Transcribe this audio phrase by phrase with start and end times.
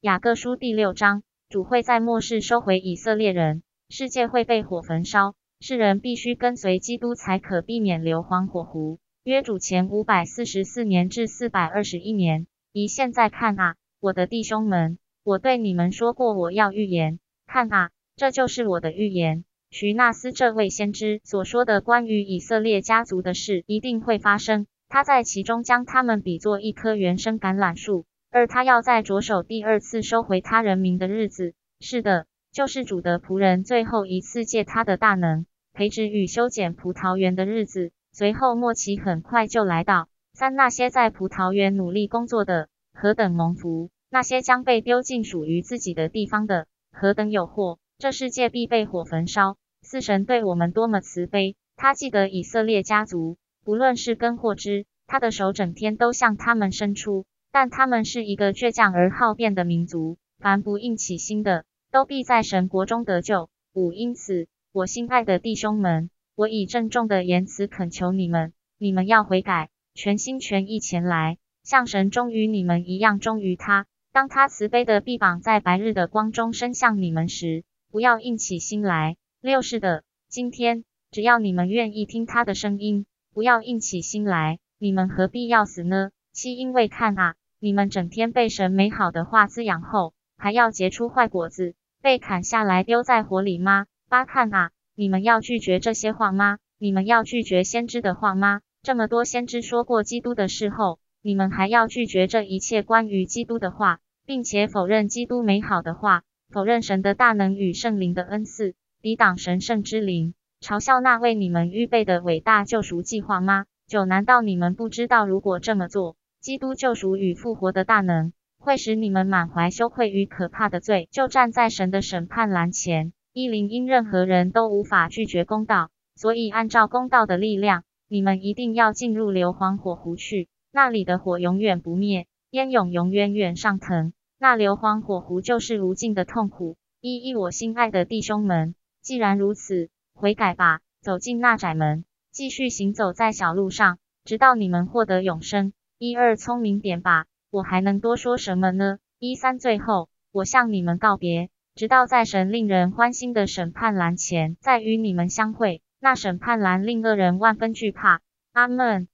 [0.00, 9.00] 雅各书第六章，主会在末世收回以色列人，世界会被火焚烧，世人必须跟随基督才可避免硫磺火湖。
[9.24, 12.46] 约主前五百四十四年至四百二十一年。
[12.72, 17.18] 以现在看啊，我的弟兄们，我对你们说过，我要预言。
[17.48, 19.44] 看啊，这就是我的预言。
[19.72, 24.68] 徐纳斯这位先知所说的关于以色列家族的事，一定会发生。
[24.88, 28.06] 他在其中将他们比作一棵原生橄榄树。
[28.30, 37.92] 而他要在着手第二次收回他人民的日子，是的，救世主的仆人最后一次借他的大能培植与修剪葡萄园的日子。
[38.12, 40.08] 随后末期很快就来到。
[40.32, 47.78] 三那些在葡萄园努力工作的何等蒙福，那些将被丢进属于自己的地方的何等有祸。
[47.98, 49.56] 这世界必被火焚烧。
[49.82, 57.24] 四神对我们多么慈悲，他记得以色列家族，不论是根或枝，他的手整天都向他们伸出。
[57.60, 63.50] 但他们是一个倔强而好变的民族，凡不硬起心的，都必在神国中得救。
[63.72, 73.86] 五，因此，我心爱的弟兄们，我以郑重的言辞恳求你们，你们要悔改，全心全意前来，像神忠于你们一样忠于他。
[74.12, 79.16] 当他慈悲的臂膀在白日的光中伸向你们时，不要硬起心来。
[79.40, 86.12] 六是的，今天只要你们愿意听他的声音，不要硬起心来，你们何必要死呢？
[86.32, 87.34] 七，因为看啊。
[87.60, 93.86] 你们整天被神美好的话滋养后，还要结出坏果子，被砍下来丢在火里吗？
[94.08, 96.58] 八看啊，你们要拒绝这些话吗？
[96.78, 98.60] 你们要拒绝先知的话吗？
[98.84, 113.64] 这么多先知说过基督的事后，你们还要拒绝这一切关于基督的话，并且否认基督美好的话，否认神的大能与圣灵的恩赐，抵挡神圣之灵，嘲笑那为你们预备的伟大救赎计划吗？
[113.88, 116.14] 九，难道你们不知道，如果这么做？
[116.40, 123.12] 基督救赎与复活的大能，会使你们满怀羞愧与可怕的罪，就站在神的审判栏前。
[123.32, 134.12] 一零因任何人都无法拒绝公道，所以按照公道的力量，你们一定要进入硫磺火湖去，那里的火永远不灭，烟涌永远远上腾。
[134.38, 136.76] 那硫磺火湖就是无尽的痛苦。
[137.00, 145.72] 一一我心爱的弟兄们，既然如此，悔改吧，走进那窄门，继续行走在小路上，直到你们获得永生。
[146.00, 148.98] 一二，聪明点吧，我还能多说什么呢？
[149.18, 155.82] 一三，最后，我向你们告别，直到在神令人欢心的审判栏前再与你们相会。
[155.98, 158.20] 那审判栏令恶人万分惧怕。
[158.52, 159.08] 阿门。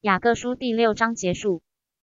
[0.00, 1.60] 雅各书第六章结束。